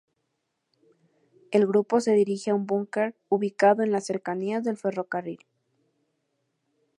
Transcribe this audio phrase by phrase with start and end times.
[1.51, 5.45] El grupo se dirige a un búnker ubicado en las cercanías del ferrocarril.